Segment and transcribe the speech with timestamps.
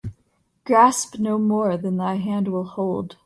[0.63, 3.17] Grasp no more than thy hand will hold